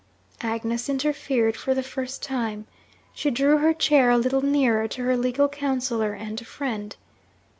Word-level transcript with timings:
Agnes 0.41 0.89
interfered, 0.89 1.55
for 1.55 1.75
the 1.75 1.83
first 1.83 2.23
time. 2.23 2.65
She 3.13 3.29
drew 3.29 3.59
her 3.59 3.71
chair 3.71 4.09
a 4.09 4.17
little 4.17 4.41
nearer 4.41 4.87
to 4.87 5.03
her 5.03 5.15
legal 5.15 5.47
counsellor 5.47 6.13
and 6.13 6.43
friend. 6.43 6.95